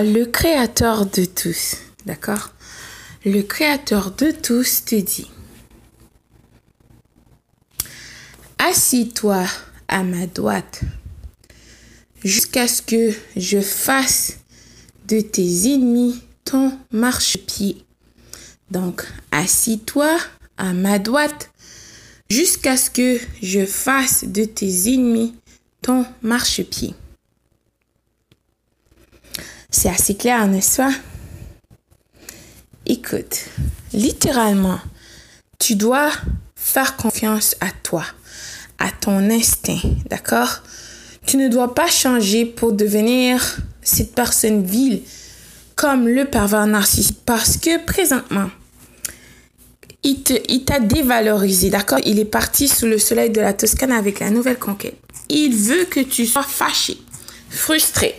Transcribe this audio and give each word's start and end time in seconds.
le 0.00 0.24
créateur 0.24 1.04
de 1.04 1.24
tous, 1.24 1.76
d'accord? 2.06 2.50
Le 3.24 3.42
créateur 3.42 4.10
de 4.12 4.30
tous 4.30 4.84
te 4.86 4.94
dit, 4.94 5.30
assis-toi 8.58 9.44
à 9.88 10.02
ma 10.02 10.26
droite 10.26 10.80
jusqu'à 12.24 12.66
ce 12.66 12.80
que 12.80 13.12
je 13.36 13.60
fasse 13.60 14.38
de 15.06 15.20
tes 15.20 15.74
ennemis 15.74 16.22
ton 16.44 16.78
marchepied. 16.90 17.84
Donc, 18.70 19.06
assis-toi 19.30 20.18
à 20.56 20.72
ma 20.72 20.98
droite 20.98 21.50
jusqu'à 22.30 22.76
ce 22.76 22.90
que 22.90 23.20
je 23.42 23.66
fasse 23.66 24.24
de 24.24 24.44
tes 24.44 24.94
ennemis 24.94 25.34
ton 25.82 26.06
marchepied. 26.22 26.94
C'est 29.74 29.88
assez 29.88 30.14
clair, 30.14 30.46
n'est-ce 30.46 30.76
pas? 30.76 30.92
Écoute, 32.84 33.46
littéralement, 33.94 34.78
tu 35.58 35.76
dois 35.76 36.10
faire 36.54 36.96
confiance 36.96 37.56
à 37.60 37.70
toi, 37.82 38.04
à 38.78 38.90
ton 38.90 39.30
instinct, 39.30 39.80
d'accord? 40.10 40.62
Tu 41.26 41.38
ne 41.38 41.48
dois 41.48 41.74
pas 41.74 41.88
changer 41.88 42.44
pour 42.44 42.72
devenir 42.72 43.58
cette 43.80 44.14
personne 44.14 44.62
vile 44.62 45.02
comme 45.74 46.06
le 46.06 46.26
pervers 46.26 46.66
narcissique 46.66 47.20
parce 47.24 47.56
que 47.56 47.82
présentement, 47.84 48.50
il 50.04 50.64
t'a 50.64 50.80
dévalorisé, 50.80 51.70
d'accord? 51.70 52.00
Il 52.04 52.18
est 52.18 52.26
parti 52.26 52.68
sous 52.68 52.86
le 52.86 52.98
soleil 52.98 53.30
de 53.30 53.40
la 53.40 53.54
Toscane 53.54 53.92
avec 53.92 54.20
la 54.20 54.30
nouvelle 54.30 54.58
conquête. 54.58 54.98
Il 55.30 55.56
veut 55.56 55.86
que 55.86 56.00
tu 56.00 56.26
sois 56.26 56.42
fâché, 56.42 56.98
frustré, 57.48 58.14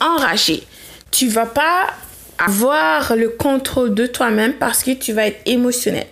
enragé. 0.00 0.62
Tu 1.10 1.28
vas 1.28 1.46
pas 1.46 1.94
avoir 2.38 3.16
le 3.16 3.30
contrôle 3.30 3.94
de 3.94 4.06
toi-même 4.06 4.54
parce 4.54 4.82
que 4.82 4.92
tu 4.92 5.12
vas 5.12 5.28
être 5.28 5.40
émotionnel. 5.46 6.06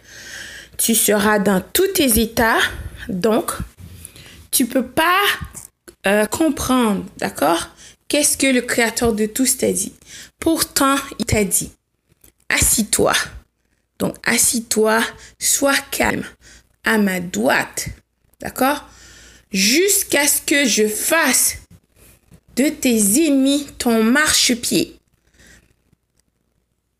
Tu 0.78 0.94
seras 0.94 1.38
dans 1.38 1.60
tous 1.60 1.88
tes 1.88 2.20
états, 2.20 2.58
donc 3.08 3.52
tu 4.50 4.66
peux 4.66 4.86
pas 4.86 5.20
euh, 6.06 6.26
comprendre, 6.26 7.04
d'accord? 7.18 7.68
Qu'est-ce 8.08 8.36
que 8.36 8.46
le 8.46 8.60
créateur 8.60 9.12
de 9.12 9.26
tous 9.26 9.58
t'a 9.58 9.72
dit? 9.72 9.92
Pourtant, 10.38 10.96
il 11.18 11.26
t'a 11.26 11.44
dit, 11.44 11.72
assis-toi. 12.48 13.12
Donc, 13.98 14.16
assis-toi, 14.24 15.02
sois 15.38 15.76
calme, 15.90 16.24
à 16.84 16.98
ma 16.98 17.20
droite, 17.20 17.86
d'accord? 18.40 18.88
Jusqu'à 19.50 20.26
ce 20.26 20.42
que 20.42 20.64
je 20.64 20.86
fasse 20.86 21.56
de 22.56 22.68
tes 22.68 23.26
ennemis 23.26 23.66
ton 23.78 24.02
marchepied. 24.02 24.96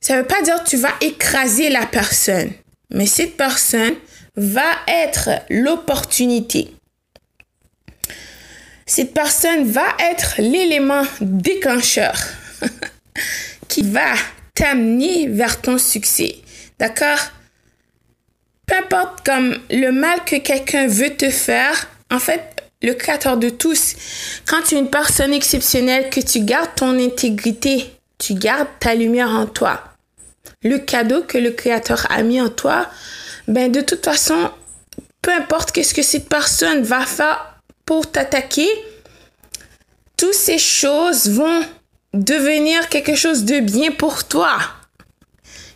Ça 0.00 0.14
ne 0.14 0.20
veut 0.20 0.26
pas 0.26 0.42
dire 0.42 0.62
que 0.62 0.68
tu 0.68 0.76
vas 0.76 0.94
écraser 1.00 1.70
la 1.70 1.86
personne, 1.86 2.52
mais 2.90 3.06
cette 3.06 3.36
personne 3.36 3.94
va 4.36 4.70
être 4.88 5.30
l'opportunité. 5.48 6.74
Cette 8.86 9.14
personne 9.14 9.64
va 9.64 9.86
être 10.10 10.34
l'élément 10.38 11.04
déclencheur 11.20 12.14
qui 13.68 13.82
va 13.82 14.14
t'amener 14.54 15.26
vers 15.28 15.60
ton 15.60 15.78
succès. 15.78 16.36
D'accord? 16.78 17.30
Peu 18.66 18.76
importe 18.76 19.24
comme 19.24 19.58
le 19.70 19.90
mal 19.90 20.24
que 20.24 20.36
quelqu'un 20.36 20.86
veut 20.86 21.16
te 21.16 21.30
faire, 21.30 21.88
en 22.10 22.18
fait, 22.18 22.53
le 22.84 22.94
créateur 22.94 23.36
de 23.36 23.48
tous, 23.48 23.94
quand 24.46 24.62
tu 24.62 24.74
es 24.74 24.78
une 24.78 24.90
personne 24.90 25.32
exceptionnelle, 25.32 26.10
que 26.10 26.20
tu 26.20 26.40
gardes 26.40 26.74
ton 26.76 26.98
intégrité, 26.98 27.92
tu 28.18 28.34
gardes 28.34 28.68
ta 28.78 28.94
lumière 28.94 29.30
en 29.30 29.46
toi, 29.46 29.82
le 30.62 30.78
cadeau 30.78 31.22
que 31.22 31.38
le 31.38 31.50
créateur 31.50 32.06
a 32.10 32.22
mis 32.22 32.40
en 32.40 32.48
toi, 32.48 32.88
ben 33.48 33.70
de 33.70 33.80
toute 33.80 34.04
façon, 34.04 34.50
peu 35.22 35.32
importe 35.32 35.72
qu'est-ce 35.72 35.94
que 35.94 36.02
cette 36.02 36.28
personne 36.28 36.82
va 36.82 37.04
faire 37.06 37.54
pour 37.86 38.10
t'attaquer, 38.10 38.68
toutes 40.16 40.34
ces 40.34 40.58
choses 40.58 41.28
vont 41.28 41.64
devenir 42.12 42.88
quelque 42.88 43.14
chose 43.14 43.44
de 43.44 43.60
bien 43.60 43.90
pour 43.90 44.24
toi. 44.24 44.58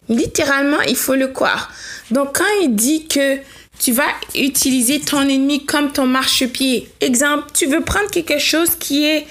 Littéralement, 0.09 0.81
il 0.83 0.97
faut 0.97 1.17
le 1.17 1.29
croire. 1.29 1.71
Donc, 2.11 2.39
quand 2.39 2.61
il 2.63 2.75
dit 2.75 3.07
que 3.09 3.39
tu 3.79 3.93
vas 3.93 4.09
utiliser 4.35 5.01
ton 5.01 5.23
ennemi 5.23 5.65
comme 5.65 5.93
ton 5.93 6.07
marchepied, 6.07 6.91
exemple, 7.01 7.49
tu 7.55 7.67
veux 7.67 7.83
prendre 7.83 8.11
quelque 8.11 8.39
chose 8.39 8.75
qui 8.75 9.07
est 9.07 9.27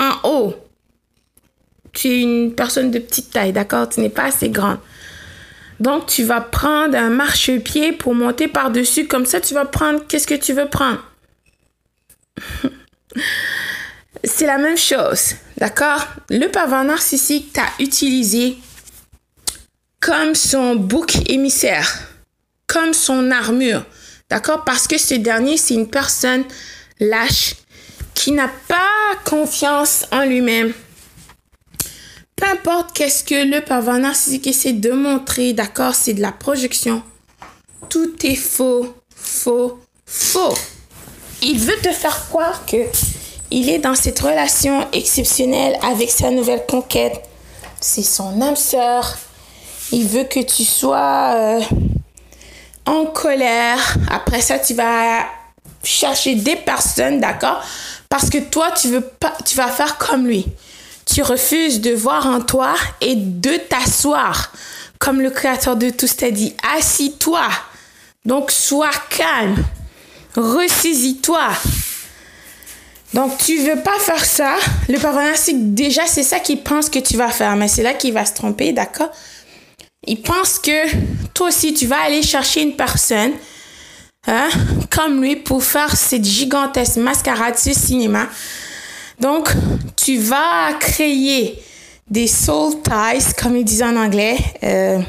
en 0.00 0.28
haut. 0.28 0.54
Tu 1.92 2.08
es 2.08 2.22
une 2.22 2.54
personne 2.54 2.90
de 2.90 2.98
petite 2.98 3.30
taille, 3.30 3.52
d'accord? 3.52 3.88
Tu 3.88 4.00
n'es 4.00 4.08
pas 4.08 4.24
assez 4.24 4.48
grande. 4.48 4.78
Donc, 5.80 6.06
tu 6.06 6.24
vas 6.24 6.40
prendre 6.40 6.96
un 6.96 7.10
marchepied 7.10 7.92
pour 7.92 8.14
monter 8.14 8.48
par-dessus. 8.48 9.06
Comme 9.06 9.26
ça, 9.26 9.40
tu 9.40 9.54
vas 9.54 9.66
prendre 9.66 10.06
qu'est-ce 10.06 10.26
que 10.26 10.34
tu 10.34 10.52
veux 10.52 10.68
prendre? 10.68 11.02
C'est 14.24 14.46
la 14.46 14.58
même 14.58 14.78
chose, 14.78 15.34
d'accord? 15.58 16.06
Le 16.30 16.48
pervers 16.48 16.84
narcissique 16.84 17.52
t'a 17.52 17.66
utilisé 17.78 18.56
comme 20.00 20.34
son 20.34 20.76
bouc 20.76 21.16
émissaire, 21.28 22.00
comme 22.66 22.92
son 22.92 23.30
armure, 23.30 23.84
d'accord? 24.30 24.64
Parce 24.64 24.86
que 24.86 24.98
ce 24.98 25.14
dernier, 25.14 25.56
c'est 25.56 25.74
une 25.74 25.88
personne 25.88 26.44
lâche 27.00 27.56
qui 28.14 28.32
n'a 28.32 28.50
pas 28.68 29.16
confiance 29.24 30.06
en 30.12 30.24
lui-même. 30.24 30.72
Peu 32.36 32.46
importe 32.46 32.92
qu'est-ce 32.92 33.24
que 33.24 33.48
le 33.48 33.62
pervers 33.62 33.98
narcissique 33.98 34.46
essaie 34.46 34.72
de 34.72 34.90
montrer, 34.90 35.52
d'accord? 35.52 35.94
C'est 35.94 36.14
de 36.14 36.20
la 36.20 36.32
projection. 36.32 37.02
Tout 37.88 38.14
est 38.26 38.34
faux, 38.34 38.94
faux, 39.14 39.80
faux. 40.04 40.54
Il 41.42 41.58
veut 41.58 41.76
te 41.82 41.92
faire 41.92 42.28
croire 42.28 42.66
que 42.66 42.76
il 43.50 43.70
est 43.70 43.78
dans 43.78 43.94
cette 43.94 44.18
relation 44.18 44.86
exceptionnelle 44.92 45.78
avec 45.82 46.10
sa 46.10 46.30
nouvelle 46.30 46.64
conquête. 46.66 47.22
C'est 47.80 48.02
son 48.02 48.40
âme 48.42 48.56
sœur. 48.56 49.16
Il 49.92 50.06
veut 50.06 50.24
que 50.24 50.40
tu 50.40 50.64
sois 50.64 51.32
euh, 51.34 51.60
en 52.86 53.06
colère. 53.06 53.96
Après 54.10 54.40
ça, 54.40 54.58
tu 54.58 54.74
vas 54.74 55.26
chercher 55.82 56.36
des 56.36 56.56
personnes, 56.56 57.20
d'accord? 57.20 57.62
Parce 58.08 58.30
que 58.30 58.38
toi, 58.38 58.70
tu 58.70 58.88
veux 58.88 59.00
pas, 59.00 59.34
tu 59.44 59.56
vas 59.56 59.68
faire 59.68 59.98
comme 59.98 60.26
lui. 60.26 60.46
Tu 61.04 61.22
refuses 61.22 61.80
de 61.80 61.92
voir 61.92 62.26
en 62.26 62.40
toi 62.40 62.74
et 63.00 63.14
de 63.16 63.56
t'asseoir. 63.56 64.52
Comme 64.98 65.20
le 65.20 65.30
créateur 65.30 65.76
de 65.76 65.90
tout 65.90 66.08
t'a 66.08 66.30
dit, 66.30 66.54
assis-toi. 66.76 67.48
Donc, 68.24 68.50
sois 68.50 68.90
calme. 69.10 69.62
Ressaisis-toi. 70.36 71.48
Donc, 73.14 73.38
tu 73.38 73.58
veux 73.58 73.80
pas 73.80 73.98
faire 74.00 74.24
ça. 74.24 74.56
Le 74.88 74.98
c'est 75.36 75.74
déjà, 75.74 76.06
c'est 76.06 76.22
ça 76.22 76.40
qu'il 76.40 76.62
pense 76.62 76.90
que 76.90 76.98
tu 76.98 77.16
vas 77.16 77.30
faire. 77.30 77.54
Mais 77.56 77.68
c'est 77.68 77.82
là 77.82 77.94
qu'il 77.94 78.12
va 78.12 78.24
se 78.24 78.34
tromper, 78.34 78.72
d'accord? 78.72 79.10
Il 80.06 80.22
pense 80.22 80.58
que 80.58 80.88
toi 81.34 81.48
aussi, 81.48 81.74
tu 81.74 81.86
vas 81.86 82.02
aller 82.02 82.22
chercher 82.22 82.62
une 82.62 82.76
personne 82.76 83.32
hein, 84.26 84.48
comme 84.90 85.22
lui 85.22 85.36
pour 85.36 85.62
faire 85.62 85.94
cette 85.96 86.24
gigantesque 86.24 86.96
mascarade, 86.96 87.56
ce 87.56 87.72
cinéma. 87.72 88.28
Donc, 89.20 89.48
tu 89.96 90.18
vas 90.18 90.72
créer 90.78 91.62
des 92.08 92.26
soul 92.26 92.74
ties, 92.82 93.34
comme 93.36 93.56
ils 93.56 93.64
disent 93.64 93.82
en 93.82 93.96
anglais. 93.96 94.36
Euh, 94.62 95.00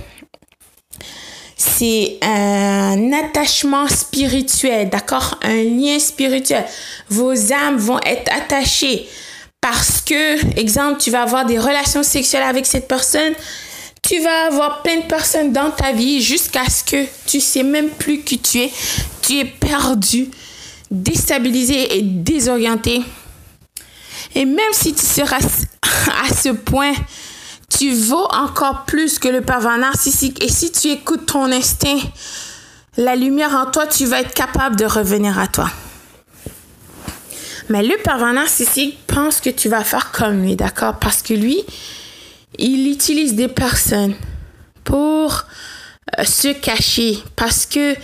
c'est 1.56 2.18
un 2.22 3.12
attachement 3.14 3.88
spirituel, 3.88 4.90
d'accord? 4.90 5.40
Un 5.42 5.64
lien 5.64 6.00
spirituel. 6.00 6.66
Vos 7.10 7.52
âmes 7.52 7.78
vont 7.78 8.00
être 8.06 8.32
attachées 8.32 9.08
parce 9.60 10.02
que, 10.02 10.60
exemple, 10.60 11.02
tu 11.02 11.12
vas 11.12 11.24
avoir 11.24 11.46
des 11.46 11.60
relations 11.60 12.04
sexuelles 12.04 12.44
avec 12.44 12.66
cette 12.66 12.88
personne. 12.88 13.34
Tu 14.08 14.22
vas 14.22 14.46
avoir 14.46 14.84
plein 14.84 15.02
de 15.02 15.06
personnes 15.06 15.52
dans 15.52 15.70
ta 15.70 15.92
vie 15.92 16.22
jusqu'à 16.22 16.64
ce 16.70 16.82
que 16.82 17.06
tu 17.26 17.42
sais 17.42 17.64
même 17.64 17.90
plus 17.90 18.22
qui 18.22 18.40
tu 18.40 18.60
es. 18.60 18.72
Tu 19.22 19.38
es 19.40 19.44
perdu, 19.44 20.30
déstabilisé 20.90 21.98
et 21.98 22.04
désorienté. 22.04 23.02
Et 24.34 24.46
même 24.46 24.72
si 24.72 24.94
tu 24.94 25.06
seras 25.06 25.40
à 26.24 26.34
ce 26.34 26.50
point 26.50 26.94
tu 27.70 27.94
vaux 27.94 28.28
encore 28.32 28.86
plus 28.86 29.20
que 29.20 29.28
le 29.28 29.42
pervers 29.42 29.78
narcissique. 29.78 30.42
Et 30.42 30.48
si 30.48 30.72
tu 30.72 30.88
écoutes 30.88 31.26
ton 31.26 31.52
instinct, 31.52 32.00
la 32.96 33.18
lumière 33.18 33.54
en 33.56 33.70
toi, 33.70 33.88
tu 33.88 34.06
vas 34.06 34.22
être 34.22 34.34
capable 34.34 34.78
de 34.78 34.86
revenir 34.86 35.38
à 35.38 35.48
toi. 35.48 35.70
Mais 37.68 37.84
le 37.84 37.98
pervers 37.98 38.32
narcissique 38.32 38.98
pense 39.06 39.42
que 39.42 39.50
tu 39.50 39.68
vas 39.68 39.84
faire 39.84 40.14
comme 40.14 40.44
lui, 40.44 40.56
d'accord? 40.56 40.96
Parce 40.96 41.22
que 41.22 41.34
lui, 41.34 41.66
il 42.58 42.92
utilise 42.92 43.36
des 43.36 43.48
personnes 43.48 44.16
pour 44.84 45.44
euh, 46.18 46.24
se 46.24 46.54
cacher. 46.54 47.20
Parce 47.36 47.66
que 47.66 47.96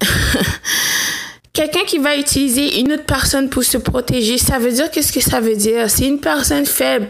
quelqu'un 1.52 1.84
qui 1.86 1.98
va 1.98 2.16
utiliser 2.16 2.80
une 2.80 2.92
autre 2.92 3.06
personne 3.06 3.50
pour 3.50 3.64
se 3.64 3.78
protéger, 3.78 4.38
ça 4.38 4.58
veut 4.58 4.72
dire 4.72 4.90
qu'est-ce 4.90 5.12
que 5.12 5.20
ça 5.20 5.40
veut 5.40 5.56
dire? 5.56 5.90
C'est 5.90 6.06
une 6.06 6.20
personne 6.20 6.66
faible 6.66 7.08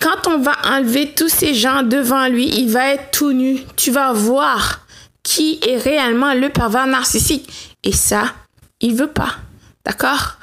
Quand 0.00 0.28
on 0.28 0.38
va 0.38 0.56
enlever 0.64 1.12
tous 1.14 1.28
ces 1.28 1.54
gens 1.54 1.82
devant 1.82 2.28
lui, 2.28 2.48
il 2.48 2.70
va 2.70 2.94
être 2.94 3.10
tout 3.10 3.32
nu. 3.32 3.60
Tu 3.76 3.90
vas 3.90 4.12
voir 4.12 4.86
qui 5.22 5.60
est 5.66 5.76
réellement 5.76 6.34
le 6.34 6.48
pervers 6.48 6.86
narcissique. 6.86 7.76
Et 7.82 7.92
ça, 7.92 8.32
il 8.80 8.94
veut 8.94 9.12
pas. 9.12 9.36
D'accord? 9.84 10.36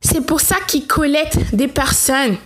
C'est 0.00 0.24
pour 0.24 0.40
ça 0.40 0.56
qu'il 0.66 0.86
collecte 0.86 1.54
des 1.54 1.68
personnes. 1.68 2.36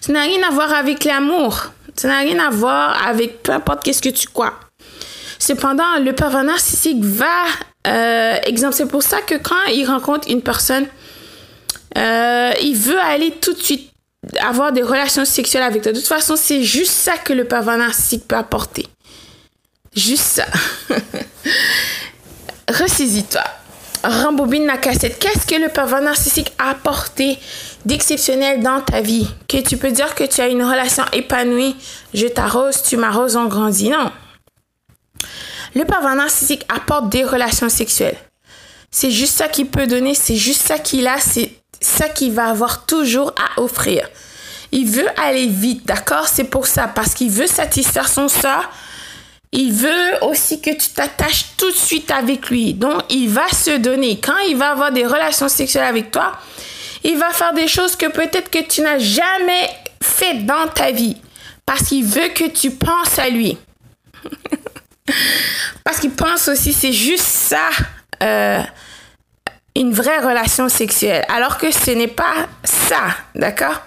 Ça 0.00 0.12
n'a 0.12 0.22
rien 0.22 0.42
à 0.46 0.50
voir 0.50 0.72
avec 0.72 1.04
l'amour. 1.04 1.72
Ça 1.96 2.08
n'a 2.08 2.18
rien 2.20 2.38
à 2.38 2.50
voir 2.50 3.06
avec 3.06 3.42
peu 3.42 3.52
importe 3.52 3.84
qu'est-ce 3.84 4.02
que 4.02 4.08
tu 4.08 4.28
crois. 4.28 4.54
Cependant, 5.38 5.98
le 5.98 6.12
pervers 6.12 6.44
narcissique 6.44 7.02
va, 7.02 7.44
euh, 7.86 8.36
exemple, 8.44 8.74
c'est 8.74 8.86
pour 8.86 9.02
ça 9.02 9.20
que 9.22 9.36
quand 9.36 9.64
il 9.72 9.86
rencontre 9.86 10.28
une 10.28 10.42
personne, 10.42 10.86
euh, 11.96 12.52
il 12.62 12.76
veut 12.76 13.00
aller 13.00 13.32
tout 13.32 13.52
de 13.52 13.62
suite 13.62 13.90
avoir 14.40 14.72
des 14.72 14.82
relations 14.82 15.24
sexuelles 15.24 15.62
avec 15.62 15.82
toi. 15.82 15.92
De 15.92 15.98
toute 15.98 16.06
façon, 16.06 16.36
c'est 16.36 16.62
juste 16.62 16.92
ça 16.92 17.16
que 17.16 17.32
le 17.32 17.44
pervers 17.44 17.78
narcissique 17.78 18.28
peut 18.28 18.36
apporter. 18.36 18.86
Juste 19.96 20.24
ça. 20.24 20.46
Ressaisis-toi. 22.68 23.42
Rembobine 24.02 24.66
la 24.66 24.78
cassette. 24.78 25.18
Qu'est-ce 25.18 25.46
que 25.46 25.60
le 25.60 25.68
pervers 25.68 26.00
narcissique 26.00 26.52
a 26.58 26.70
apporté 26.70 27.38
d'exceptionnel 27.84 28.62
dans 28.62 28.80
ta 28.80 29.00
vie? 29.00 29.28
Que 29.46 29.58
tu 29.58 29.76
peux 29.76 29.90
dire 29.90 30.14
que 30.14 30.24
tu 30.24 30.40
as 30.40 30.48
une 30.48 30.64
relation 30.64 31.04
épanouie? 31.12 31.76
Je 32.14 32.26
t'arrose, 32.26 32.82
tu 32.82 32.96
m'arroses, 32.96 33.36
on 33.36 33.46
grandit. 33.46 33.90
Non. 33.90 34.10
Le 35.74 35.84
pervers 35.84 36.14
narcissique 36.14 36.64
apporte 36.68 37.10
des 37.10 37.24
relations 37.24 37.68
sexuelles. 37.68 38.16
C'est 38.90 39.10
juste 39.10 39.36
ça 39.36 39.48
qu'il 39.48 39.66
peut 39.66 39.86
donner, 39.86 40.14
c'est 40.14 40.36
juste 40.36 40.66
ça 40.66 40.78
qu'il 40.78 41.06
a, 41.06 41.18
c'est 41.20 41.52
ça 41.80 42.08
qu'il 42.08 42.32
va 42.32 42.48
avoir 42.48 42.86
toujours 42.86 43.32
à 43.36 43.60
offrir. 43.60 44.08
Il 44.72 44.88
veut 44.88 45.08
aller 45.20 45.46
vite, 45.46 45.86
d'accord? 45.86 46.26
C'est 46.26 46.44
pour 46.44 46.66
ça, 46.66 46.88
parce 46.88 47.14
qu'il 47.14 47.30
veut 47.30 47.46
satisfaire 47.46 48.08
son 48.08 48.28
sort. 48.28 48.64
Il 49.52 49.72
veut 49.72 50.22
aussi 50.22 50.60
que 50.60 50.70
tu 50.70 50.90
t'attaches 50.90 51.56
tout 51.56 51.70
de 51.70 51.76
suite 51.76 52.10
avec 52.10 52.50
lui. 52.50 52.74
Donc, 52.74 53.02
il 53.10 53.28
va 53.28 53.48
se 53.48 53.78
donner. 53.78 54.20
Quand 54.20 54.38
il 54.48 54.56
va 54.56 54.70
avoir 54.70 54.92
des 54.92 55.04
relations 55.04 55.48
sexuelles 55.48 55.84
avec 55.84 56.12
toi, 56.12 56.38
il 57.02 57.18
va 57.18 57.30
faire 57.30 57.52
des 57.52 57.66
choses 57.66 57.96
que 57.96 58.06
peut-être 58.06 58.50
que 58.50 58.62
tu 58.62 58.80
n'as 58.82 58.98
jamais 58.98 59.70
fait 60.02 60.44
dans 60.44 60.68
ta 60.68 60.92
vie. 60.92 61.16
Parce 61.66 61.82
qu'il 61.82 62.04
veut 62.04 62.28
que 62.28 62.48
tu 62.48 62.70
penses 62.70 63.18
à 63.18 63.28
lui. 63.28 63.58
parce 65.84 65.98
qu'il 65.98 66.12
pense 66.12 66.46
aussi, 66.48 66.72
c'est 66.72 66.92
juste 66.92 67.24
ça. 67.24 67.70
Euh, 68.22 68.62
une 69.76 69.92
vraie 69.92 70.18
relation 70.18 70.68
sexuelle, 70.68 71.24
alors 71.28 71.56
que 71.56 71.70
ce 71.70 71.92
n'est 71.92 72.08
pas 72.08 72.48
ça, 72.64 73.16
d'accord? 73.34 73.80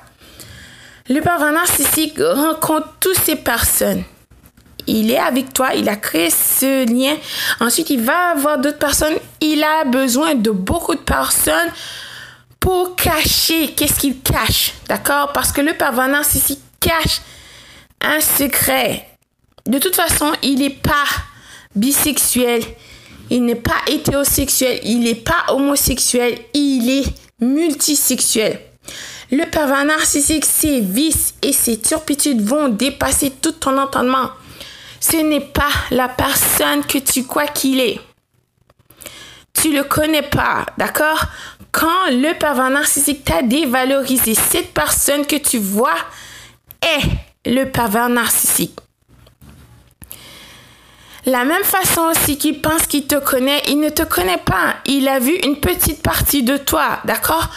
Le 1.09 1.19
pervers 1.19 1.51
narcissique 1.51 2.18
rencontre 2.19 2.95
toutes 3.00 3.19
ces 3.19 3.36
personnes. 3.36 4.04
Il 4.94 5.10
est 5.10 5.18
avec 5.18 5.54
toi, 5.54 5.74
il 5.74 5.90
a 5.90 5.95
créé 5.95 6.30
ce 6.30 6.86
lien. 6.88 7.16
Ensuite, 7.60 7.90
il 7.90 8.01
va 8.01 8.30
avoir 8.30 8.60
d'autres 8.60 8.78
personnes. 8.78 9.16
Il 9.42 9.63
a 9.63 9.86
besoin 9.86 10.36
de 10.36 10.51
beaucoup 10.51 10.94
de 10.94 11.00
personnes 11.00 11.72
pour 12.60 12.95
cacher. 12.95 13.69
Qu'est-ce 13.69 14.00
qu'il 14.00 14.19
cache 14.19 14.74
D'accord? 14.88 15.31
Parce 15.34 15.51
que 15.51 15.62
le 15.62 15.74
pervers 15.74 16.07
narcissique 16.07 16.60
cache 16.80 17.22
un 18.01 18.19
secret. 18.19 19.07
De 19.66 19.80
toute 19.80 19.95
façon, 19.95 20.31
il 20.44 20.60
n'est 20.60 20.69
pas 20.69 21.07
bisexuel. 21.75 22.62
Il 23.31 23.45
n'est 23.45 23.56
pas 23.56 23.81
hétérosexuel, 23.88 24.80
il 24.84 25.00
n'est 25.00 25.16
pas 25.16 25.45
homosexuel, 25.48 26.38
il 26.54 26.88
est 27.00 27.44
multisexuel. 27.44 28.60
Le 29.31 29.50
pervers 29.50 29.86
narcissique, 29.86 30.45
ses 30.45 30.81
vices 30.81 31.34
et 31.42 31.51
ses 31.51 31.80
turpitudes 31.80 32.42
vont 32.42 32.69
dépasser 32.69 33.31
tout 33.31 33.54
ton 33.54 33.80
entendement. 33.80 34.30
Ce 35.03 35.17
n'est 35.17 35.41
pas 35.41 35.67
la 35.91 36.07
personne 36.07 36.85
que 36.85 36.97
tu 36.97 37.25
crois 37.25 37.47
qu'il 37.47 37.81
est. 37.81 38.00
Tu 39.53 39.75
le 39.75 39.83
connais 39.83 40.21
pas, 40.21 40.65
d'accord? 40.77 41.25
Quand 41.73 42.09
le 42.09 42.33
pervers 42.39 42.69
narcissique 42.69 43.25
t'a 43.25 43.41
dévalorisé, 43.41 44.33
cette 44.33 44.73
personne 44.73 45.25
que 45.25 45.35
tu 45.35 45.57
vois 45.57 45.97
est 46.81 47.51
le 47.51 47.65
pervers 47.65 48.07
narcissique. 48.07 48.79
La 51.25 51.44
même 51.44 51.65
façon 51.65 52.03
aussi 52.03 52.38
qu'il 52.38 52.61
pense 52.61 52.88
qu'il 52.88 53.06
te 53.06 53.15
connaît, 53.15 53.61
il 53.67 53.81
ne 53.81 53.89
te 53.89 54.03
connaît 54.03 54.38
pas. 54.38 54.75
Il 54.85 55.09
a 55.09 55.19
vu 55.19 55.35
une 55.44 55.59
petite 55.59 56.01
partie 56.01 56.44
de 56.44 56.56
toi, 56.56 57.01
d'accord? 57.03 57.49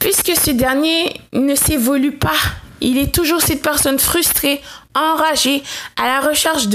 Puisque 0.00 0.32
ce 0.36 0.50
dernier 0.50 1.20
ne 1.32 1.54
s'évolue 1.54 2.18
pas. 2.18 2.40
Il 2.80 2.98
est 2.98 3.14
toujours 3.14 3.40
cette 3.40 3.62
personne 3.62 3.98
frustrée, 3.98 4.60
enragée, 4.94 5.62
à 5.96 6.06
la 6.06 6.20
recherche 6.20 6.68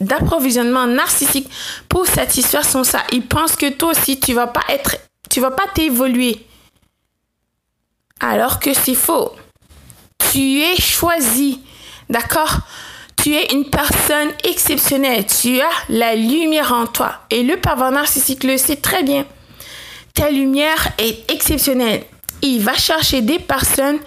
d'approvisionnement 0.00 0.86
narcissique 0.86 1.48
pour 1.88 2.06
satisfaire 2.06 2.64
son 2.64 2.84
ça. 2.84 3.02
Il 3.12 3.26
pense 3.26 3.56
que 3.56 3.70
toi 3.70 3.90
aussi 3.90 4.18
tu 4.18 4.32
vas 4.34 4.46
pas 4.46 4.62
être 4.68 4.96
tu 5.32 5.40
vas 5.40 5.50
pas 5.50 5.66
t'évoluer. 5.74 6.44
Alors 8.20 8.60
que 8.60 8.74
c'est 8.74 8.94
faux. 8.94 9.32
Tu 10.30 10.60
es 10.60 10.76
choisi. 10.76 11.60
D'accord? 12.10 12.58
Tu 13.16 13.34
es 13.34 13.54
une 13.54 13.64
personne 13.70 14.28
exceptionnelle. 14.44 15.24
Tu 15.24 15.58
as 15.58 15.70
la 15.88 16.14
lumière 16.14 16.74
en 16.74 16.86
toi. 16.86 17.14
Et 17.30 17.44
le 17.44 17.56
pervers 17.56 17.92
narcissique 17.92 18.44
le 18.44 18.58
sait 18.58 18.76
très 18.76 19.02
bien. 19.02 19.24
Ta 20.12 20.30
lumière 20.30 20.88
est 20.98 21.30
exceptionnelle. 21.30 22.04
Il 22.42 22.60
va 22.60 22.74
chercher 22.74 23.22
des 23.22 23.38
personnes 23.38 24.00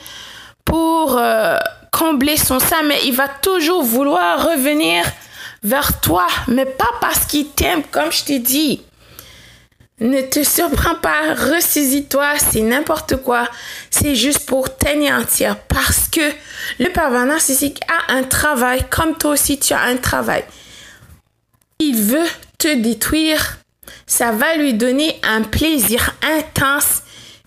pour 0.65 1.17
euh, 1.17 1.57
combler 1.91 2.37
son 2.37 2.59
sein, 2.59 2.83
mais 2.83 2.99
il 3.05 3.13
va 3.13 3.27
toujours 3.27 3.83
vouloir 3.83 4.43
revenir 4.43 5.05
vers 5.63 5.99
toi, 6.01 6.27
mais 6.47 6.65
pas 6.65 6.91
parce 6.99 7.25
qu'il 7.25 7.47
t'aime, 7.49 7.83
comme 7.91 8.11
je 8.11 8.23
t'ai 8.23 8.39
dit. 8.39 8.81
Ne 10.01 10.21
te 10.21 10.43
surprends 10.43 10.95
pas, 10.95 11.33
ressaisis-toi, 11.35 12.37
c'est 12.37 12.61
n'importe 12.61 13.15
quoi. 13.15 13.47
C'est 13.89 14.13
juste 14.13 14.45
pour 14.45 14.75
t'anéantir 14.75 15.57
parce 15.69 16.09
que 16.09 16.33
le 16.79 16.89
pervers 16.89 17.25
narcissique 17.25 17.79
a 17.87 18.13
un 18.13 18.23
travail 18.23 18.83
comme 18.89 19.17
toi 19.17 19.31
aussi 19.31 19.57
tu 19.57 19.71
as 19.71 19.83
un 19.83 19.95
travail. 19.95 20.43
Il 21.79 22.01
veut 22.01 22.27
te 22.57 22.75
détruire. 22.75 23.59
Ça 24.05 24.31
va 24.31 24.57
lui 24.57 24.73
donner 24.73 25.17
un 25.23 25.43
plaisir 25.43 26.13
intense, 26.21 27.03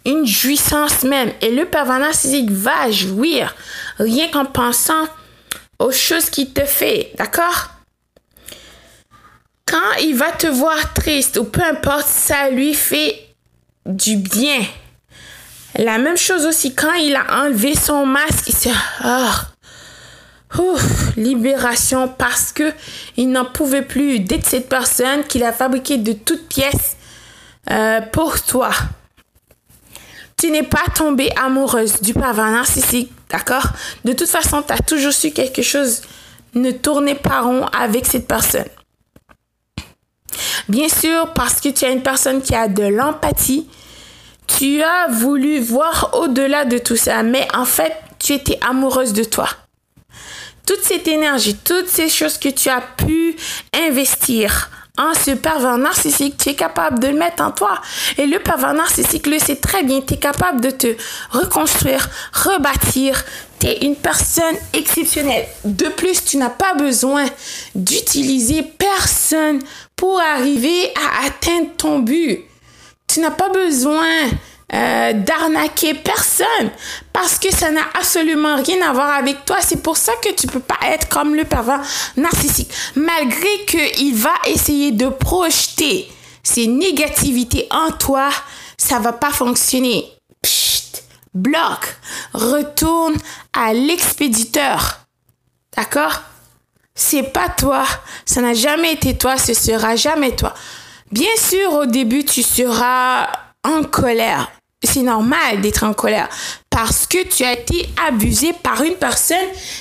une 0.08 0.26
jouissance 0.26 1.02
même. 1.02 1.30
Et 1.40 1.50
le 1.50 1.66
pervers 1.66 1.98
narcissique 1.98 2.50
va 2.50 2.90
jouir 2.90 3.54
rien 3.98 4.28
qu'en 4.28 4.44
pensant 4.46 5.06
aux 5.78 5.92
choses 5.92 6.30
qu'il 6.30 6.52
te 6.52 6.64
fait. 6.64 7.12
D'accord? 7.16 7.70
Quand 9.66 10.00
il 10.00 10.16
va 10.16 10.32
te 10.32 10.46
voir 10.46 10.94
triste 10.94 11.36
ou 11.36 11.44
peu 11.44 11.62
importe, 11.62 12.06
ça 12.06 12.48
lui 12.50 12.74
fait 12.74 13.28
du 13.84 14.16
bien. 14.16 14.64
La 15.76 15.98
même 15.98 16.16
chose 16.16 16.46
aussi 16.46 16.74
quand 16.74 16.94
il 16.94 17.14
a 17.14 17.42
enlevé 17.42 17.74
son 17.76 18.06
masque, 18.06 18.48
il 18.48 18.54
s'est 18.54 18.72
oh, 20.58 20.76
libération 21.16 22.08
parce 22.08 22.52
que 22.52 22.72
il 23.16 23.30
n'en 23.30 23.44
pouvait 23.44 23.82
plus 23.82 24.20
d'être 24.20 24.46
cette 24.46 24.68
personne 24.68 25.24
qu'il 25.24 25.44
a 25.44 25.52
fabriquée 25.52 25.98
de 25.98 26.14
toutes 26.14 26.48
pièces 26.48 26.96
euh, 27.70 28.00
pour 28.00 28.42
toi. 28.42 28.70
Tu 30.38 30.50
n'es 30.50 30.62
pas 30.62 30.84
tombée 30.94 31.30
amoureuse 31.36 32.00
du 32.00 32.14
pervers 32.14 32.50
narcissique, 32.50 33.10
d'accord? 33.28 33.66
De 34.04 34.12
toute 34.12 34.28
façon, 34.28 34.62
tu 34.62 34.72
as 34.72 34.78
toujours 34.78 35.12
su 35.12 35.32
quelque 35.32 35.62
chose 35.62 36.02
ne 36.54 36.70
tournait 36.70 37.14
pas 37.14 37.42
rond 37.42 37.66
avec 37.66 38.06
cette 38.06 38.26
personne. 38.26 38.68
Bien 40.68 40.88
sûr, 40.88 41.32
parce 41.34 41.60
que 41.60 41.68
tu 41.70 41.84
as 41.84 41.90
une 41.90 42.02
personne 42.02 42.42
qui 42.42 42.54
a 42.54 42.68
de 42.68 42.84
l'empathie, 42.84 43.66
tu 44.46 44.82
as 44.82 45.08
voulu 45.08 45.60
voir 45.60 46.10
au-delà 46.14 46.64
de 46.64 46.78
tout 46.78 46.96
ça, 46.96 47.22
mais 47.22 47.46
en 47.54 47.64
fait, 47.64 47.94
tu 48.18 48.32
étais 48.32 48.58
amoureuse 48.66 49.12
de 49.12 49.24
toi. 49.24 49.48
Toute 50.66 50.82
cette 50.82 51.08
énergie, 51.08 51.56
toutes 51.56 51.88
ces 51.88 52.08
choses 52.08 52.38
que 52.38 52.48
tu 52.48 52.68
as 52.68 52.82
pu 52.82 53.36
investir 53.72 54.70
ce 55.14 55.30
pervers 55.30 55.78
narcissique, 55.78 56.36
tu 56.36 56.50
es 56.50 56.54
capable 56.54 56.98
de 56.98 57.08
le 57.08 57.14
mettre 57.14 57.42
en 57.42 57.50
toi. 57.50 57.80
Et 58.16 58.26
le 58.26 58.38
pervers 58.40 58.74
narcissique 58.74 59.26
le 59.26 59.38
sait 59.38 59.56
très 59.56 59.82
bien, 59.82 60.00
tu 60.00 60.14
es 60.14 60.16
capable 60.16 60.60
de 60.60 60.70
te 60.70 60.96
reconstruire, 61.30 62.08
rebâtir. 62.32 63.24
Tu 63.60 63.66
es 63.66 63.84
une 63.84 63.96
personne 63.96 64.56
exceptionnelle. 64.72 65.46
De 65.64 65.88
plus, 65.88 66.24
tu 66.24 66.36
n'as 66.36 66.50
pas 66.50 66.74
besoin 66.74 67.26
d'utiliser 67.74 68.62
personne 68.62 69.60
pour 69.96 70.20
arriver 70.20 70.92
à 70.94 71.26
atteindre 71.26 71.70
ton 71.76 71.98
but. 72.00 72.44
Tu 73.06 73.20
n'as 73.20 73.30
pas 73.30 73.48
besoin 73.48 74.28
euh, 74.74 75.14
d'arnaquer 75.14 75.94
personne 75.94 76.70
parce 77.12 77.38
que 77.38 77.50
ça 77.50 77.70
n'a 77.70 77.86
absolument 77.98 78.56
rien 78.56 78.86
à 78.86 78.92
voir 78.92 79.10
avec 79.10 79.46
toi. 79.46 79.56
C'est 79.60 79.82
pour 79.82 79.96
ça 79.96 80.12
que 80.22 80.32
tu 80.34 80.46
peux 80.46 80.60
pas 80.60 80.78
être 80.84 81.08
comme 81.08 81.34
le 81.34 81.44
pervers 81.44 81.80
narcissique. 82.18 82.70
Malgré 82.94 83.64
qu'il 83.66 84.14
va 84.14 84.34
essayer 84.46 84.92
de 84.92 85.08
projeter 85.08 86.10
ses 86.42 86.66
négativités 86.66 87.66
en 87.70 87.92
toi, 87.92 88.28
ça 88.76 88.98
va 88.98 89.12
pas 89.12 89.30
fonctionner. 89.30 90.04
Psst, 90.42 91.04
bloque, 91.32 91.96
retourne 92.34 93.16
à 93.54 93.72
l'expéditeur. 93.72 95.00
D'accord? 95.76 96.22
C'est 96.94 97.32
pas 97.32 97.48
toi, 97.48 97.84
ça 98.26 98.42
n'a 98.42 98.54
jamais 98.54 98.92
été 98.92 99.16
toi, 99.16 99.38
ce 99.38 99.54
sera 99.54 99.96
jamais 99.96 100.36
toi. 100.36 100.52
Bien 101.10 101.36
sûr, 101.38 101.72
au 101.72 101.86
début, 101.86 102.24
tu 102.24 102.42
seras 102.42 103.28
en 103.64 103.82
colère. 103.84 104.50
C'est 104.84 105.02
normal 105.02 105.60
d'être 105.60 105.82
en 105.82 105.92
colère 105.92 106.28
parce 106.70 107.04
que 107.08 107.26
tu 107.26 107.42
as 107.42 107.54
été 107.54 107.88
abusé 108.06 108.52
par 108.62 108.80
une 108.84 108.94
personne 108.94 109.36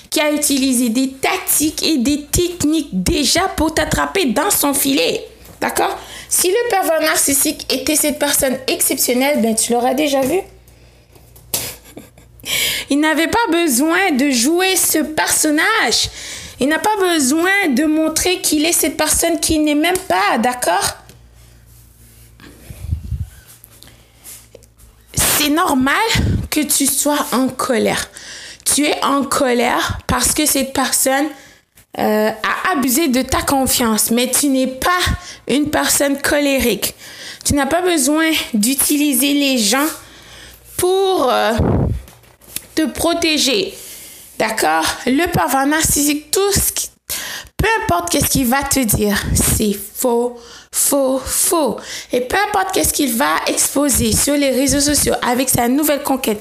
qui 0.09 0.19
a 0.19 0.31
utilisé 0.31 0.89
des 0.89 1.11
tactiques 1.11 1.83
et 1.83 1.99
des 1.99 2.25
techniques 2.25 2.89
déjà 2.91 3.41
pour 3.41 3.75
t'attraper 3.75 4.25
dans 4.25 4.49
son 4.49 4.73
filet. 4.73 5.23
D'accord? 5.61 5.99
Si 6.29 6.47
le 6.47 6.69
pervers 6.71 7.01
narcissique 7.01 7.71
était 7.71 7.95
cette 7.95 8.17
personne 8.17 8.57
exceptionnelle, 8.65 9.39
ben 9.39 9.53
tu 9.53 9.71
l'auras 9.73 9.93
déjà 9.93 10.21
vu. 10.21 10.39
Il 12.89 12.99
n'avait 12.99 13.27
pas 13.27 13.51
besoin 13.51 14.11
de 14.13 14.31
jouer 14.31 14.75
ce 14.75 14.97
personnage. 14.97 16.09
Il 16.59 16.69
n'a 16.69 16.79
pas 16.79 16.97
besoin 17.13 17.67
de 17.69 17.85
montrer 17.85 18.41
qu'il 18.41 18.65
est 18.65 18.71
cette 18.71 18.97
personne 18.97 19.39
qui 19.39 19.59
n'est 19.59 19.75
même 19.75 19.97
pas, 20.07 20.39
d'accord? 20.39 20.97
C'est 25.38 25.50
normal 25.50 25.94
que 26.50 26.62
tu 26.62 26.88
sois 26.88 27.24
en 27.32 27.48
colère. 27.48 28.10
Tu 28.65 28.86
es 28.86 29.06
en 29.06 29.24
colère 29.24 30.00
parce 30.08 30.34
que 30.34 30.48
cette 30.48 30.74
personne 30.74 31.27
euh, 32.00 32.29
a 32.32 32.72
abusé 32.72 33.08
de 33.08 33.22
ta 33.22 33.44
confiance, 33.44 34.10
mais 34.10 34.32
tu 34.32 34.48
n'es 34.48 34.65
pas 34.65 35.00
une 35.48 35.70
personne 35.70 36.20
colérique. 36.20 36.96
Tu 37.46 37.53
n'as 37.53 37.67
pas 37.67 37.84
besoin 37.84 38.32
d'utiliser 38.56 39.36
les 39.36 39.60
gens 39.60 39.86
pour 40.75 41.29
euh, 41.29 41.53
te 42.74 42.88
protéger. 42.88 43.75
D'accord? 44.39 44.86
Le 45.06 45.32
pervers 45.32 45.67
narcissique, 45.67 46.32
tout 46.32 46.51
ce 46.51 46.72
qui, 46.72 46.89
peu 47.57 47.67
importe 47.83 48.11
qu'est-ce 48.11 48.29
qu'il 48.29 48.45
va 48.45 48.61
te 48.63 48.79
dire, 48.79 49.19
c'est 49.33 49.73
faux, 49.73 50.37
faux, 50.71 51.19
faux. 51.19 51.77
Et 52.13 52.21
peu 52.21 52.37
importe 52.47 52.73
qu'est-ce 52.73 52.93
qu'il 52.93 53.15
va 53.15 53.35
exposer 53.47 54.13
sur 54.15 54.35
les 54.35 54.51
réseaux 54.51 54.79
sociaux 54.79 55.15
avec 55.27 55.49
sa 55.49 55.67
nouvelle 55.67 56.03
conquête, 56.03 56.39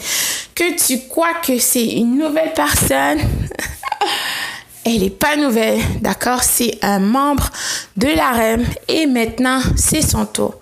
que 0.55 0.77
tu 0.77 1.09
crois 1.09 1.35
que 1.43 1.59
c'est 1.59 1.87
une 1.87 2.19
nouvelle 2.19 2.53
personne, 2.53 3.21
elle 4.85 5.01
n'est 5.01 5.11
pas 5.11 5.37
nouvelle, 5.37 5.81
d'accord? 6.01 6.43
C'est 6.43 6.79
un 6.83 6.99
membre 6.99 7.51
de 7.97 8.09
l'AREM 8.09 8.65
et 8.87 9.07
maintenant 9.07 9.61
c'est 9.75 10.03
son 10.03 10.27
tour. 10.27 10.55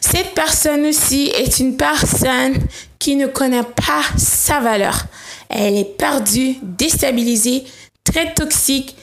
Cette 0.00 0.34
personne 0.34 0.86
aussi 0.86 1.30
est 1.34 1.60
une 1.60 1.76
personne 1.76 2.54
qui 2.98 3.14
ne 3.14 3.26
connaît 3.26 3.62
pas 3.62 4.02
sa 4.16 4.58
valeur. 4.60 5.04
Elle 5.48 5.76
est 5.76 5.96
perdue, 5.96 6.56
déstabilisée, 6.62 7.64
très 8.02 8.32
toxique. 8.34 8.96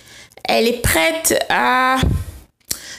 Elle 0.52 0.68
est 0.68 0.82
prête 0.82 1.46
à 1.50 1.98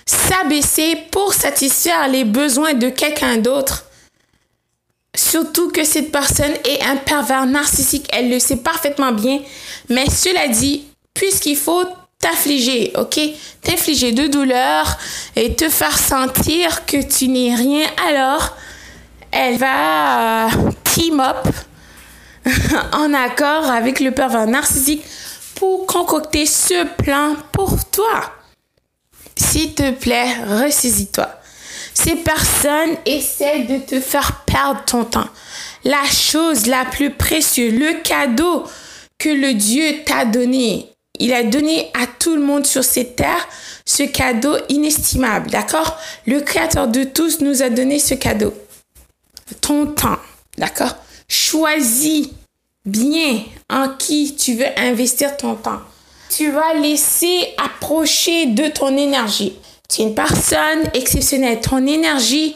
s'abaisser 0.06 0.96
pour 1.10 1.34
satisfaire 1.34 2.08
les 2.08 2.24
besoins 2.24 2.74
de 2.74 2.88
quelqu'un 2.88 3.38
d'autre. 3.38 3.86
Surtout 5.16 5.70
que 5.72 5.82
cette 5.84 6.12
personne 6.12 6.52
est 6.64 6.80
un 6.84 6.94
pervers 6.94 7.46
narcissique, 7.46 8.08
elle 8.12 8.30
le 8.30 8.38
sait 8.38 8.58
parfaitement 8.58 9.10
bien. 9.10 9.40
Mais 9.88 10.08
cela 10.08 10.46
dit, 10.46 10.84
puisqu'il 11.12 11.56
faut 11.56 11.84
t'affliger, 12.20 12.92
ok? 12.96 13.18
T'infliger 13.62 14.12
de 14.12 14.28
douleur 14.28 14.96
et 15.34 15.54
te 15.56 15.68
faire 15.68 15.98
sentir 15.98 16.86
que 16.86 17.02
tu 17.02 17.26
n'es 17.26 17.52
rien, 17.54 17.84
alors 18.08 18.56
elle 19.32 19.56
va 19.56 20.48
team 20.84 21.18
up 21.18 21.48
en 22.92 23.12
accord 23.12 23.68
avec 23.68 23.98
le 23.98 24.12
pervers 24.12 24.46
narcissique 24.46 25.02
concocter 25.86 26.46
ce 26.46 26.86
plan 27.02 27.36
pour 27.52 27.84
toi. 27.90 28.32
S'il 29.36 29.74
te 29.74 29.90
plaît, 29.92 30.34
ressaisis-toi. 30.44 31.28
Ces 31.94 32.16
personnes 32.16 32.96
essaient 33.06 33.64
de 33.64 33.78
te 33.78 34.00
faire 34.00 34.44
perdre 34.46 34.84
ton 34.84 35.04
temps. 35.04 35.28
La 35.84 36.04
chose 36.04 36.66
la 36.66 36.84
plus 36.84 37.10
précieuse, 37.10 37.74
le 37.74 38.02
cadeau 38.02 38.64
que 39.18 39.28
le 39.28 39.54
Dieu 39.54 40.02
t'a 40.04 40.24
donné, 40.24 40.90
il 41.18 41.34
a 41.34 41.42
donné 41.42 41.90
à 41.92 42.06
tout 42.06 42.34
le 42.34 42.40
monde 42.40 42.66
sur 42.66 42.82
cette 42.82 43.16
terre 43.16 43.48
ce 43.84 44.04
cadeau 44.04 44.56
inestimable, 44.68 45.50
d'accord? 45.50 45.98
Le 46.26 46.40
Créateur 46.40 46.88
de 46.88 47.04
tous 47.04 47.40
nous 47.40 47.62
a 47.62 47.68
donné 47.68 47.98
ce 47.98 48.14
cadeau. 48.14 48.54
Ton 49.60 49.86
temps, 49.86 50.18
d'accord? 50.56 50.96
Choisis 51.28 52.28
bien 52.84 53.42
en 53.68 53.88
qui 53.96 54.34
tu 54.36 54.54
veux 54.54 54.78
investir 54.78 55.36
ton 55.36 55.54
temps. 55.54 55.80
Tu 56.30 56.50
vas 56.50 56.74
laisser 56.74 57.54
approcher 57.58 58.46
de 58.46 58.68
ton 58.68 58.96
énergie. 58.96 59.54
Tu 59.88 60.02
es 60.02 60.04
une 60.04 60.14
personne 60.14 60.88
exceptionnelle. 60.94 61.60
Ton 61.60 61.86
énergie, 61.86 62.54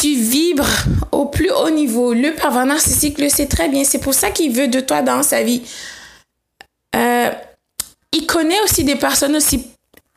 tu 0.00 0.14
vibres 0.14 0.66
au 1.12 1.26
plus 1.26 1.50
haut 1.50 1.70
niveau. 1.70 2.14
Le 2.14 2.34
pervers 2.34 2.66
narcissique 2.66 3.18
le 3.18 3.28
sait 3.28 3.46
très 3.46 3.68
bien. 3.68 3.84
C'est 3.84 3.98
pour 3.98 4.14
ça 4.14 4.30
qu'il 4.30 4.52
veut 4.52 4.68
de 4.68 4.80
toi 4.80 5.02
dans 5.02 5.22
sa 5.22 5.42
vie. 5.42 5.62
Euh, 6.94 7.30
il 8.12 8.26
connaît 8.26 8.60
aussi 8.62 8.84
des 8.84 8.96
personnes 8.96 9.36
aussi 9.36 9.66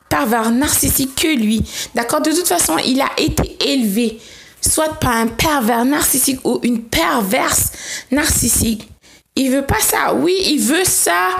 pervers 0.08 0.50
narcissiques 0.50 1.14
que 1.14 1.36
lui. 1.36 1.62
D'accord? 1.94 2.22
De 2.22 2.30
toute 2.30 2.48
façon, 2.48 2.78
il 2.78 3.00
a 3.00 3.10
été 3.18 3.56
élevé 3.70 4.18
soit 4.60 4.98
par 5.00 5.12
un 5.12 5.26
pervers 5.26 5.84
narcissique 5.84 6.40
ou 6.44 6.60
une 6.62 6.82
perverse 6.82 7.72
narcissique. 8.10 8.88
Il 9.40 9.50
veut 9.50 9.64
pas 9.64 9.80
ça. 9.80 10.12
Oui, 10.12 10.34
il 10.44 10.60
veut 10.60 10.84
ça 10.84 11.30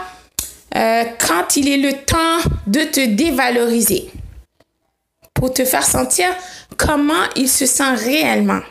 euh, 0.75 1.05
quand 1.19 1.57
il 1.57 1.69
est 1.69 1.77
le 1.77 1.93
temps 1.93 2.51
de 2.67 2.81
te 2.85 3.05
dévaloriser 3.05 4.11
pour 5.35 5.53
te 5.53 5.65
faire 5.65 5.85
sentir 5.85 6.27
comment 6.79 7.25
il 7.37 7.49
se 7.49 7.67
sent 7.67 7.95
réellement. 7.95 8.63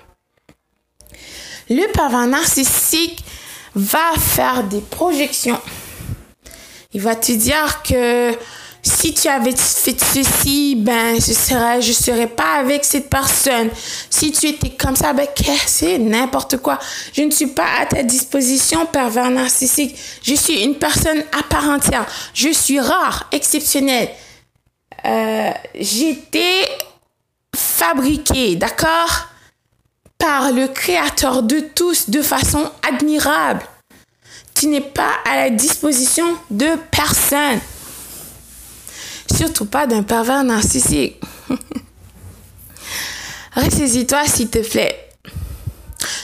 Le 1.70 1.92
pervers 1.92 2.28
narcissique 2.28 3.24
va 3.76 4.14
faire 4.18 4.64
des 4.64 4.82
projections 4.82 5.62
il 6.94 7.02
va 7.02 7.16
te 7.16 7.32
dire 7.32 7.84
que 7.84 8.32
si 8.82 9.14
tu 9.14 9.28
avais 9.28 9.56
fait 9.56 9.98
ceci, 10.00 10.76
ben, 10.76 11.16
je 11.16 11.34
serais, 11.34 11.82
je 11.82 11.92
serais 11.92 12.28
pas 12.28 12.60
avec 12.60 12.86
cette 12.86 13.10
personne. 13.10 13.70
Si 14.10 14.32
tu 14.32 14.48
étais 14.48 14.70
comme 14.70 14.96
ça, 14.96 15.14
ben, 15.14 15.28
c'est 15.68 15.98
n'importe 15.98 16.58
quoi. 16.58 16.80
Je 17.14 17.24
ne 17.24 17.32
suis 17.32 17.48
pas 17.48 17.68
à 17.82 17.86
ta 17.86 18.04
disposition, 18.04 18.86
pervers 18.86 19.30
narcissique. 19.32 19.98
Je 20.24 20.34
suis 20.34 20.64
une 20.64 20.76
personne 20.76 21.24
à 21.38 21.44
part 21.44 21.68
entière. 21.70 22.06
Je 22.34 22.50
suis 22.50 22.80
rare, 22.80 23.28
exceptionnelle. 23.32 24.10
Euh, 25.06 25.52
J'étais 25.76 26.66
fabriquée, 27.56 28.56
d'accord? 28.56 29.28
Par 30.18 30.52
le 30.52 30.68
créateur 30.68 31.44
de 31.44 31.60
tous 31.60 32.10
de 32.10 32.22
façon 32.22 32.70
admirable. 32.88 33.62
Tu 34.54 34.68
n'es 34.68 34.82
pas 34.82 35.12
à 35.26 35.38
la 35.38 35.50
disposition 35.50 36.26
de 36.50 36.76
personne. 36.92 37.60
Surtout 39.36 39.66
pas 39.66 39.88
d'un 39.88 40.04
pervers 40.04 40.44
narcissique. 40.44 41.22
Ressaisis-toi 43.56 44.26
s'il 44.26 44.50
te 44.50 44.60
plaît. 44.60 45.10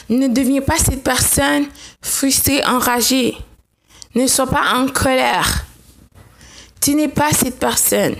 Ne 0.09 0.27
deviens 0.27 0.61
pas 0.61 0.77
cette 0.77 1.03
personne 1.03 1.65
frustrée, 2.01 2.63
enragée. 2.65 3.37
Ne 4.13 4.27
sois 4.27 4.47
pas 4.47 4.75
en 4.75 4.87
colère. 4.87 5.65
Tu 6.79 6.95
n'es 6.95 7.07
pas 7.07 7.31
cette 7.31 7.59
personne. 7.59 8.15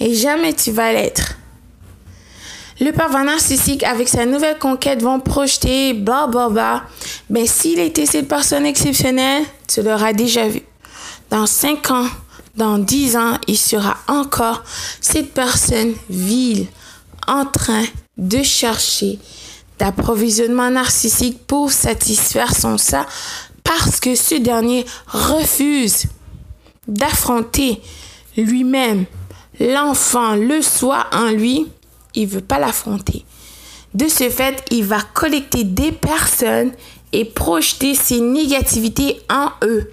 Et 0.00 0.14
jamais 0.14 0.52
tu 0.52 0.72
vas 0.72 0.92
l'être. 0.92 1.36
Le 2.80 2.90
pervers 2.90 3.24
narcissique, 3.24 3.84
avec 3.84 4.08
sa 4.08 4.26
nouvelle 4.26 4.58
conquête, 4.58 5.00
vont 5.00 5.20
projeter, 5.20 5.94
bla 5.94 6.26
bla 6.26 6.48
bla. 6.48 6.84
Mais 7.30 7.46
s'il 7.46 7.78
était 7.78 8.06
cette 8.06 8.26
personne 8.26 8.66
exceptionnelle, 8.66 9.44
tu 9.68 9.80
l'auras 9.82 10.12
déjà 10.12 10.48
vu. 10.48 10.62
Dans 11.30 11.46
5 11.46 11.90
ans, 11.92 12.08
dans 12.56 12.78
10 12.78 13.16
ans, 13.16 13.38
il 13.46 13.58
sera 13.58 13.96
encore 14.08 14.62
cette 15.00 15.32
personne 15.32 15.94
vile 16.08 16.66
en 17.26 17.46
train 17.46 17.84
de 18.16 18.42
chercher 18.42 19.18
d'approvisionnement 19.78 20.70
narcissique 20.70 21.46
pour 21.46 21.72
satisfaire 21.72 22.54
son 22.54 22.78
ça 22.78 23.06
parce 23.64 23.98
que 23.98 24.14
ce 24.14 24.36
dernier 24.36 24.84
refuse 25.06 26.06
d'affronter 26.86 27.80
lui-même 28.36 29.06
l'enfant, 29.58 30.36
le 30.36 30.62
soi 30.62 31.06
en 31.12 31.30
lui 31.30 31.66
il 32.14 32.26
veut 32.26 32.40
pas 32.40 32.58
l'affronter. 32.58 33.24
De 33.92 34.08
ce 34.08 34.28
fait, 34.30 34.64
il 34.70 34.84
va 34.84 35.00
collecter 35.00 35.64
des 35.64 35.92
personnes 35.92 36.72
et 37.12 37.24
projeter 37.24 37.94
ses 37.94 38.20
négativités 38.20 39.20
en 39.30 39.50
eux. 39.62 39.90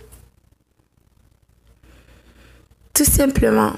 Tout 2.94 3.06
simplement. 3.06 3.74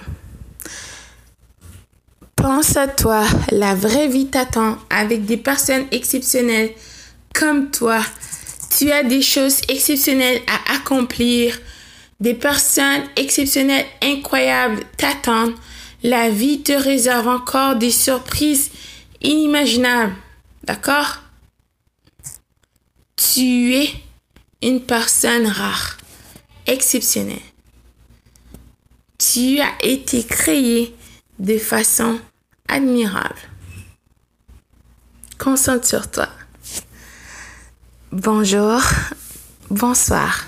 Pense 2.36 2.76
à 2.76 2.88
toi, 2.88 3.24
la 3.52 3.74
vraie 3.74 4.08
vie 4.08 4.28
t'attend 4.28 4.78
avec 4.90 5.26
des 5.26 5.38
personnes 5.38 5.86
exceptionnelles 5.92 6.74
comme 7.34 7.72
toi. 7.72 8.02
Tu 8.78 8.92
as 8.92 9.04
des 9.04 9.22
choses 9.22 9.62
exceptionnelles 9.70 10.42
à 10.48 10.74
accomplir. 10.76 11.58
Des 12.20 12.34
personnes 12.34 13.04
exceptionnelles, 13.16 13.86
incroyables 14.02 14.82
t'attendent. 14.98 15.56
La 16.04 16.30
vie 16.30 16.62
te 16.62 16.74
réserve 16.74 17.28
encore 17.28 17.76
des 17.76 17.92
surprises 17.92 18.72
inimaginables. 19.22 20.16
D'accord? 20.64 21.22
Tu 23.16 23.76
es 23.76 23.90
une 24.62 24.82
personne 24.82 25.48
rare, 25.48 25.98
exceptionnelle. 26.68 27.53
Tu 29.32 29.62
as 29.62 29.74
été 29.82 30.22
créé 30.26 30.94
de 31.40 31.58
façon 31.58 32.20
admirable. 32.68 33.40
Concentre 35.40 35.88
sur 35.88 36.12
toi. 36.12 36.28
Bonjour, 38.12 38.82
bonsoir. 39.70 40.46